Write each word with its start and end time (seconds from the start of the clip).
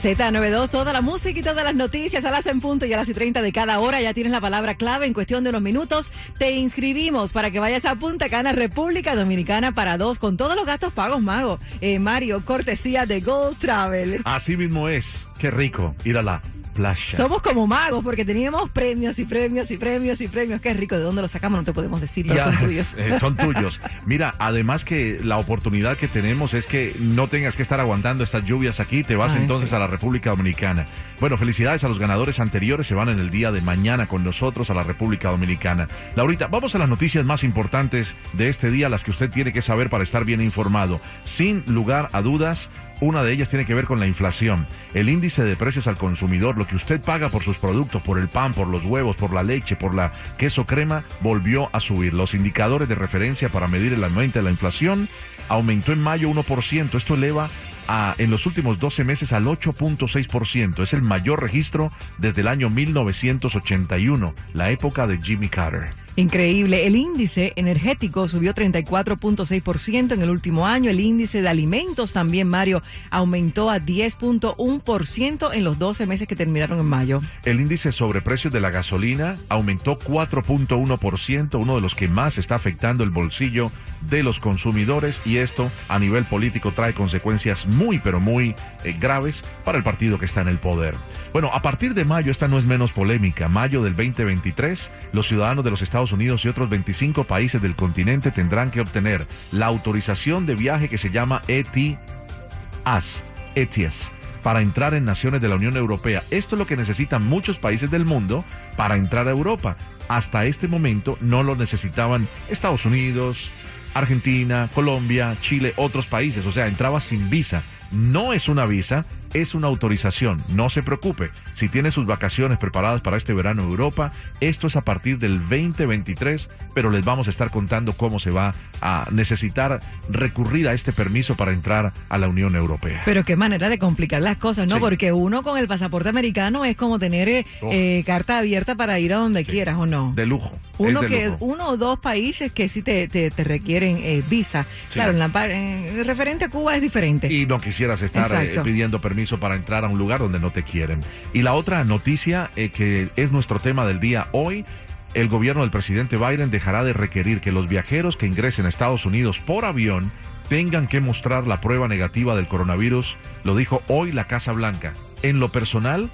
Z92, 0.00 0.70
toda 0.70 0.94
la 0.94 1.02
música 1.02 1.38
y 1.38 1.42
todas 1.42 1.62
las 1.62 1.74
noticias 1.74 2.24
a 2.24 2.30
las 2.30 2.46
en 2.46 2.62
punto 2.62 2.86
y 2.86 2.92
a 2.94 2.96
las 2.96 3.10
y 3.10 3.12
30 3.12 3.42
de 3.42 3.52
cada 3.52 3.78
hora. 3.80 4.00
Ya 4.00 4.14
tienes 4.14 4.32
la 4.32 4.40
palabra 4.40 4.74
clave 4.76 5.04
en 5.04 5.12
cuestión 5.12 5.44
de 5.44 5.50
unos 5.50 5.60
minutos. 5.60 6.10
Te 6.38 6.52
inscribimos 6.52 7.34
para 7.34 7.50
que 7.50 7.60
vayas 7.60 7.84
a 7.84 7.96
Punta 7.96 8.30
Cana, 8.30 8.52
República 8.52 9.14
Dominicana 9.14 9.72
para 9.72 9.98
dos 9.98 10.18
con 10.18 10.38
todos 10.38 10.56
los 10.56 10.64
gastos 10.64 10.94
pagos, 10.94 11.20
Mago. 11.20 11.58
Eh, 11.82 11.98
Mario, 11.98 12.42
cortesía 12.46 13.04
de 13.04 13.20
Gold 13.20 13.58
Travel. 13.58 14.22
Así 14.24 14.56
mismo 14.56 14.88
es. 14.88 15.26
Qué 15.38 15.50
rico 15.50 15.94
ir 16.04 16.16
la 16.22 16.40
playa. 16.80 17.16
Somos 17.16 17.42
como 17.42 17.66
magos 17.66 18.02
porque 18.02 18.24
teníamos 18.24 18.70
premios 18.70 19.18
y 19.18 19.24
premios 19.24 19.70
y 19.70 19.76
premios 19.76 20.20
y 20.20 20.28
premios. 20.28 20.60
Qué 20.60 20.72
rico. 20.74 20.96
¿De 20.96 21.02
dónde 21.02 21.22
los 21.22 21.30
sacamos? 21.30 21.58
No 21.58 21.64
te 21.64 21.72
podemos 21.72 22.00
decir, 22.00 22.26
pero 22.26 22.38
Ya, 22.38 22.44
son 22.44 22.58
tuyos. 22.58 22.94
eh, 22.98 23.18
son 23.20 23.36
tuyos. 23.36 23.80
Mira, 24.06 24.34
además 24.38 24.84
que 24.84 25.20
la 25.22 25.36
oportunidad 25.36 25.96
que 25.96 26.08
tenemos 26.08 26.54
es 26.54 26.66
que 26.66 26.96
no 26.98 27.28
tengas 27.28 27.56
que 27.56 27.62
estar 27.62 27.80
aguantando 27.80 28.24
estas 28.24 28.44
lluvias 28.44 28.80
aquí, 28.80 29.04
te 29.04 29.16
vas 29.16 29.34
entonces 29.34 29.70
sí. 29.70 29.76
a 29.76 29.78
la 29.78 29.86
República 29.86 30.30
Dominicana. 30.30 30.86
Bueno, 31.20 31.36
felicidades 31.36 31.84
a 31.84 31.88
los 31.88 31.98
ganadores 31.98 32.40
anteriores, 32.40 32.86
se 32.86 32.94
van 32.94 33.10
en 33.10 33.18
el 33.18 33.30
día 33.30 33.52
de 33.52 33.60
mañana 33.60 34.06
con 34.06 34.24
nosotros 34.24 34.70
a 34.70 34.74
la 34.74 34.82
República 34.82 35.30
Dominicana. 35.30 35.88
Laurita, 36.16 36.46
vamos 36.46 36.74
a 36.74 36.78
las 36.78 36.88
noticias 36.88 37.24
más 37.24 37.44
importantes 37.44 38.14
de 38.32 38.48
este 38.48 38.70
día, 38.70 38.88
las 38.88 39.04
que 39.04 39.10
usted 39.10 39.30
tiene 39.30 39.52
que 39.52 39.62
saber 39.62 39.90
para 39.90 40.04
estar 40.04 40.24
bien 40.24 40.40
informado. 40.40 41.00
Sin 41.24 41.62
lugar 41.66 42.08
a 42.12 42.22
dudas, 42.22 42.70
una 43.00 43.22
de 43.22 43.32
ellas 43.32 43.48
tiene 43.48 43.66
que 43.66 43.74
ver 43.74 43.86
con 43.86 44.00
la 44.00 44.06
inflación. 44.06 44.66
El 44.94 45.08
índice 45.08 45.42
de 45.42 45.56
precios 45.56 45.86
al 45.86 45.96
consumidor, 45.96 46.58
lo 46.58 46.66
que 46.66 46.76
usted 46.76 47.00
paga 47.00 47.28
por 47.30 47.42
sus 47.42 47.58
productos, 47.58 48.02
por 48.02 48.18
el 48.18 48.28
pan, 48.28 48.52
por 48.52 48.66
los 48.66 48.84
huevos, 48.84 49.16
por 49.16 49.32
la 49.32 49.42
leche, 49.42 49.76
por 49.76 49.94
la 49.94 50.12
queso 50.38 50.66
crema, 50.66 51.04
volvió 51.20 51.70
a 51.72 51.80
subir. 51.80 52.12
Los 52.12 52.34
indicadores 52.34 52.88
de 52.88 52.94
referencia 52.94 53.48
para 53.48 53.68
medir 53.68 53.92
el 53.92 54.04
aumento 54.04 54.38
de 54.38 54.44
la 54.44 54.50
inflación 54.50 55.08
aumentó 55.48 55.92
en 55.92 56.00
mayo 56.00 56.28
1%. 56.30 56.94
Esto 56.94 57.14
eleva 57.14 57.50
a, 57.88 58.14
en 58.18 58.30
los 58.30 58.46
últimos 58.46 58.78
12 58.78 59.04
meses 59.04 59.32
al 59.32 59.46
8.6%. 59.46 60.82
Es 60.82 60.92
el 60.92 61.02
mayor 61.02 61.42
registro 61.42 61.92
desde 62.18 62.42
el 62.42 62.48
año 62.48 62.70
1981, 62.70 64.34
la 64.54 64.70
época 64.70 65.06
de 65.06 65.18
Jimmy 65.18 65.48
Carter. 65.48 65.92
Increíble. 66.20 66.86
El 66.86 66.96
índice 66.96 67.54
energético 67.56 68.28
subió 68.28 68.52
34.6% 68.52 70.12
en 70.12 70.20
el 70.20 70.28
último 70.28 70.66
año. 70.66 70.90
El 70.90 71.00
índice 71.00 71.40
de 71.40 71.48
alimentos 71.48 72.12
también, 72.12 72.46
Mario, 72.46 72.82
aumentó 73.08 73.70
a 73.70 73.78
10.1% 73.78 75.50
en 75.54 75.64
los 75.64 75.78
12 75.78 76.06
meses 76.06 76.28
que 76.28 76.36
terminaron 76.36 76.78
en 76.78 76.84
mayo. 76.84 77.22
El 77.42 77.58
índice 77.58 77.90
sobre 77.90 78.20
precios 78.20 78.52
de 78.52 78.60
la 78.60 78.68
gasolina 78.68 79.38
aumentó 79.48 79.98
4.1%, 79.98 81.58
uno 81.58 81.74
de 81.76 81.80
los 81.80 81.94
que 81.94 82.06
más 82.06 82.36
está 82.36 82.54
afectando 82.54 83.02
el 83.02 83.10
bolsillo 83.10 83.72
de 84.02 84.22
los 84.22 84.40
consumidores 84.40 85.22
y 85.24 85.38
esto 85.38 85.70
a 85.88 85.98
nivel 85.98 86.24
político 86.26 86.72
trae 86.72 86.92
consecuencias 86.92 87.66
muy 87.66 87.98
pero 87.98 88.20
muy 88.20 88.54
eh, 88.84 88.94
graves 88.98 89.42
para 89.64 89.78
el 89.78 89.84
partido 89.84 90.18
que 90.18 90.26
está 90.26 90.42
en 90.42 90.48
el 90.48 90.58
poder. 90.58 90.96
Bueno, 91.32 91.50
a 91.52 91.62
partir 91.62 91.94
de 91.94 92.04
mayo 92.04 92.30
esta 92.30 92.46
no 92.46 92.58
es 92.58 92.64
menos 92.66 92.92
polémica. 92.92 93.48
Mayo 93.48 93.82
del 93.82 93.96
2023, 93.96 94.90
los 95.12 95.26
ciudadanos 95.26 95.64
de 95.64 95.70
los 95.70 95.80
Estados 95.80 96.09
Unidos 96.12 96.44
y 96.44 96.48
otros 96.48 96.68
25 96.68 97.24
países 97.24 97.60
del 97.62 97.76
continente 97.76 98.30
tendrán 98.30 98.70
que 98.70 98.80
obtener 98.80 99.26
la 99.52 99.66
autorización 99.66 100.46
de 100.46 100.54
viaje 100.54 100.88
que 100.88 100.98
se 100.98 101.10
llama 101.10 101.42
ETIAS, 101.48 103.22
ETIAS, 103.54 104.10
para 104.42 104.60
entrar 104.60 104.94
en 104.94 105.04
naciones 105.04 105.40
de 105.40 105.48
la 105.48 105.56
Unión 105.56 105.76
Europea. 105.76 106.24
Esto 106.30 106.54
es 106.54 106.58
lo 106.58 106.66
que 106.66 106.76
necesitan 106.76 107.26
muchos 107.26 107.58
países 107.58 107.90
del 107.90 108.04
mundo 108.04 108.44
para 108.76 108.96
entrar 108.96 109.28
a 109.28 109.32
Europa. 109.32 109.76
Hasta 110.08 110.46
este 110.46 110.68
momento 110.68 111.18
no 111.20 111.42
lo 111.42 111.56
necesitaban 111.56 112.28
Estados 112.48 112.84
Unidos, 112.84 113.50
Argentina, 113.94 114.68
Colombia, 114.74 115.36
Chile, 115.40 115.72
otros 115.76 116.06
países. 116.06 116.46
O 116.46 116.52
sea, 116.52 116.66
entraba 116.66 117.00
sin 117.00 117.30
visa. 117.30 117.62
No 117.92 118.32
es 118.32 118.48
una 118.48 118.66
visa, 118.66 119.04
es 119.34 119.54
una 119.54 119.66
autorización. 119.68 120.42
No 120.48 120.70
se 120.70 120.82
preocupe. 120.82 121.30
Si 121.52 121.68
tiene 121.68 121.90
sus 121.90 122.06
vacaciones 122.06 122.58
preparadas 122.58 123.00
para 123.00 123.16
este 123.16 123.32
verano 123.32 123.62
en 123.62 123.70
Europa, 123.70 124.12
esto 124.40 124.66
es 124.66 124.76
a 124.76 124.82
partir 124.82 125.18
del 125.18 125.38
2023, 125.40 126.48
pero 126.74 126.90
les 126.90 127.04
vamos 127.04 127.26
a 127.26 127.30
estar 127.30 127.50
contando 127.50 127.92
cómo 127.94 128.18
se 128.18 128.30
va 128.30 128.54
a 128.80 129.06
necesitar 129.10 129.80
recurrir 130.08 130.68
a 130.68 130.72
este 130.74 130.92
permiso 130.92 131.36
para 131.36 131.52
entrar 131.52 131.92
a 132.08 132.18
la 132.18 132.28
Unión 132.28 132.56
Europea. 132.56 133.02
Pero 133.04 133.24
qué 133.24 133.36
manera 133.36 133.68
de 133.68 133.78
complicar 133.78 134.22
las 134.22 134.36
cosas, 134.38 134.66
¿no? 134.68 134.76
Sí. 134.76 134.80
Porque 134.80 135.12
uno 135.12 135.42
con 135.42 135.58
el 135.58 135.68
pasaporte 135.68 136.08
americano 136.08 136.64
es 136.64 136.76
como 136.76 136.98
tener 136.98 137.28
eh, 137.28 137.46
Oh. 137.62 137.70
eh, 137.72 138.02
carta 138.06 138.38
abierta 138.38 138.74
para 138.74 138.98
ir 138.98 139.12
a 139.12 139.16
donde 139.16 139.44
Sí. 139.44 139.50
quieras, 139.50 139.76
¿o 139.76 139.86
no? 139.86 140.12
De 140.14 140.26
lujo. 140.26 140.58
Uno 140.78 141.02
es 141.02 141.10
de 141.10 141.16
que 141.16 141.26
lujo. 141.26 141.44
uno 141.44 141.68
o 141.68 141.76
dos 141.76 141.98
países 141.98 142.52
que 142.52 142.68
sí 142.68 142.80
te, 142.82 143.06
te, 143.08 143.30
te 143.30 143.44
requieren 143.44 143.98
eh, 144.02 144.22
visa. 144.28 144.64
Sí. 144.88 144.94
Claro, 144.94 145.12
en 145.12 145.18
la 145.18 145.30
en 145.50 146.04
referente 146.04 146.44
a 146.46 146.48
Cuba 146.48 146.74
es 146.76 146.82
diferente. 146.82 147.32
Y 147.32 147.46
no 147.46 147.60
quisieras 147.60 148.00
estar 148.02 148.30
eh, 148.44 148.60
pidiendo 148.64 149.00
permiso 149.00 149.19
para 149.38 149.56
entrar 149.56 149.84
a 149.84 149.88
un 149.88 149.98
lugar 149.98 150.20
donde 150.20 150.40
no 150.40 150.50
te 150.50 150.62
quieren. 150.62 151.02
Y 151.32 151.42
la 151.42 151.54
otra 151.54 151.84
noticia 151.84 152.50
eh, 152.56 152.70
que 152.70 153.10
es 153.16 153.32
nuestro 153.32 153.60
tema 153.60 153.86
del 153.86 154.00
día 154.00 154.28
hoy. 154.32 154.64
El 155.12 155.28
gobierno 155.28 155.62
del 155.62 155.72
presidente 155.72 156.16
Biden 156.16 156.50
dejará 156.50 156.84
de 156.84 156.92
requerir 156.92 157.40
que 157.40 157.50
los 157.50 157.68
viajeros 157.68 158.16
que 158.16 158.26
ingresen 158.26 158.66
a 158.66 158.68
Estados 158.68 159.06
Unidos 159.06 159.40
por 159.40 159.64
avión 159.64 160.12
tengan 160.48 160.86
que 160.86 161.00
mostrar 161.00 161.46
la 161.46 161.60
prueba 161.60 161.88
negativa 161.88 162.36
del 162.36 162.48
coronavirus, 162.48 163.16
lo 163.44 163.56
dijo 163.56 163.82
hoy 163.88 164.12
la 164.12 164.28
Casa 164.28 164.52
Blanca. 164.52 164.94
En 165.22 165.40
lo 165.40 165.50
personal, 165.50 166.10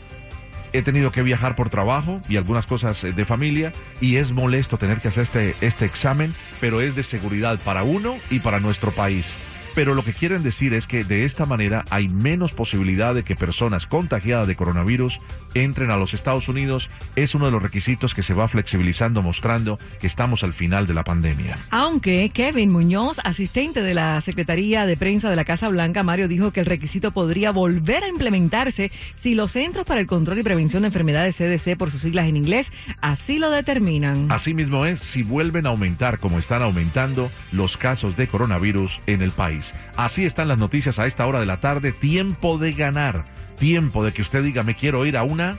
he 0.73 0.83
tenido 0.83 1.11
que 1.11 1.23
viajar 1.23 1.57
por 1.57 1.71
trabajo 1.71 2.21
y 2.29 2.37
algunas 2.37 2.67
cosas 2.67 3.03
eh, 3.05 3.13
de 3.13 3.25
familia 3.25 3.73
y 4.01 4.17
es 4.17 4.33
molesto 4.33 4.79
tener 4.79 5.01
que 5.01 5.09
hacer 5.09 5.25
este, 5.25 5.57
este 5.61 5.85
examen, 5.87 6.35
pero 6.61 6.81
es 6.81 6.95
de 6.95 7.03
seguridad 7.03 7.59
para 7.65 7.83
uno 7.83 8.17
y 8.31 8.41
para 8.41 8.61
nuestro 8.61 8.93
país. 8.93 9.37
Pero 9.77 9.95
lo 9.95 10.03
que 10.03 10.15
quieren 10.15 10.43
decir 10.43 10.73
es 10.73 10.87
que 10.87 11.05
de 11.05 11.27
esta 11.27 11.45
manera 11.45 11.85
hay 11.91 12.09
menos 12.09 12.53
posibilidad 12.53 13.15
de 13.15 13.25
que 13.25 13.37
personas 13.37 13.87
contagiadas 13.87 14.49
de 14.49 14.57
coronavirus 14.57 15.21
entren 15.53 15.91
a 15.91 15.99
los 15.99 16.15
Estados 16.15 16.49
Unidos. 16.49 16.89
Es 17.15 17.35
uno 17.35 17.45
de 17.45 17.51
los 17.53 17.63
requisitos 17.63 18.15
que 18.15 18.23
se 18.23 18.33
va 18.33 18.49
flexibilizando 18.49 19.21
mostrando 19.21 19.79
que 20.01 20.07
estamos 20.07 20.43
al 20.45 20.55
final 20.55 20.87
de 20.87 20.95
la 20.95 21.05
pandemia. 21.05 21.59
Aunque 21.71 22.31
Kevin 22.33 22.73
Muñoz, 22.73 23.19
asistente 23.23 23.83
de 23.83 23.93
la 23.93 24.19
Secretaría 24.23 24.87
de 24.87 24.97
Prensa 24.97 25.29
de 25.29 25.37
la 25.37 25.45
Casa 25.45 25.69
Blanca, 25.69 26.03
Mario 26.03 26.27
dijo 26.27 26.53
que 26.53 26.61
el 26.61 26.67
requisito 26.67 27.11
podría 27.11 27.51
volver 27.51 28.03
a 28.03 28.09
implementarse 28.09 28.91
si 29.17 29.35
los 29.35 29.53
Centros 29.53 29.85
para 29.85 30.01
el 30.01 30.07
Control 30.07 30.39
y 30.39 30.43
Prevención 30.43 30.85
de 30.85 30.89
Enfermedades 30.89 31.37
CDC, 31.37 31.77
por 31.77 31.91
sus 31.91 32.01
siglas 32.01 32.29
en 32.29 32.39
inglés, 32.39 32.73
así 33.03 33.39
lo 33.39 33.51
determinan. 33.51 34.33
Asimismo 34.33 34.87
es 34.87 35.01
si 35.01 35.23
vuelven 35.23 35.67
a 35.67 35.69
aumentar 35.69 36.19
como 36.19 36.39
están 36.39 36.63
aumentando 36.63 37.31
los 37.53 37.77
casos 37.77 38.17
de 38.17 38.27
coronavirus 38.27 39.03
en 39.07 39.21
el 39.21 39.33
país. 39.73 39.87
Así 39.97 40.25
están 40.25 40.49
las 40.49 40.59
noticias 40.59 40.99
a 40.99 41.07
esta 41.07 41.27
hora 41.27 41.41
de 41.41 41.47
la 41.47 41.61
tarde. 41.61 41.93
Tiempo 41.93 42.59
de 42.59 42.73
ganar. 42.73 43.25
Tiempo 43.59 44.05
de 44.05 44.13
que 44.13 44.23
usted 44.23 44.43
diga 44.43 44.63
me 44.63 44.75
quiero 44.75 45.07
ir 45.07 45.17
a 45.17 45.23
una 45.23 45.59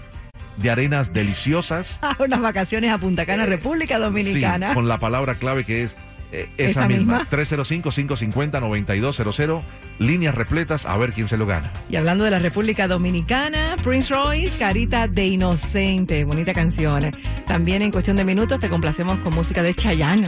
de 0.57 0.69
arenas 0.69 1.13
deliciosas. 1.13 1.97
A 2.01 2.15
unas 2.19 2.41
vacaciones 2.41 2.91
a 2.91 2.97
Punta 2.97 3.25
Cana, 3.25 3.45
República 3.45 3.99
Dominicana. 3.99 4.69
Sí, 4.69 4.75
con 4.75 4.87
la 4.87 4.99
palabra 4.99 5.35
clave 5.35 5.63
que 5.63 5.83
es 5.83 5.95
eh, 6.31 6.49
esa, 6.57 6.81
Esa 6.81 6.87
misma. 6.87 7.19
misma. 7.19 7.29
305-550-9200. 7.29 9.61
Líneas 9.99 10.35
repletas, 10.35 10.85
a 10.85 10.95
ver 10.97 11.11
quién 11.13 11.27
se 11.27 11.37
lo 11.37 11.45
gana. 11.47 11.71
Y 11.89 11.95
hablando 11.95 12.23
de 12.23 12.29
la 12.29 12.37
República 12.39 12.87
Dominicana, 12.87 13.75
Prince 13.83 14.13
Royce, 14.13 14.55
Carita 14.57 15.07
de 15.07 15.25
Inocente, 15.25 16.23
bonita 16.23 16.53
canción. 16.53 17.11
También 17.47 17.81
en 17.81 17.89
cuestión 17.91 18.15
de 18.17 18.23
minutos 18.23 18.59
te 18.59 18.69
complacemos 18.69 19.17
con 19.19 19.33
música 19.33 19.63
de 19.63 19.73
Chayanne. 19.73 20.27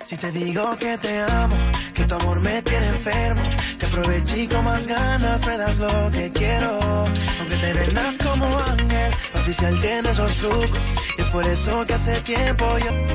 Si 0.00 0.16
te 0.18 0.30
digo 0.32 0.76
que 0.76 0.98
te 0.98 1.20
amo, 1.20 1.56
que 1.94 2.04
tu 2.04 2.14
amor 2.14 2.40
me 2.40 2.60
tiene 2.62 2.88
enfermo, 2.88 3.40
te 3.78 3.86
aproveché 3.86 4.42
y 4.42 4.46
con 4.48 4.64
más 4.64 4.86
ganas 4.86 5.46
me 5.46 5.56
das 5.56 5.78
lo 5.78 6.10
que 6.10 6.30
quiero. 6.32 6.78
Aunque 7.40 7.56
te 7.56 7.72
vendas 7.72 8.18
como 8.18 8.46
ángel, 8.58 9.12
oficial 9.34 9.80
tiene 9.80 10.10
esos 10.10 10.32
trucos, 10.36 10.70
y 11.16 11.20
es 11.22 11.28
por 11.28 11.46
eso 11.46 11.86
que 11.86 11.94
hace 11.94 12.20
tiempo 12.20 12.66
yo 12.84 13.04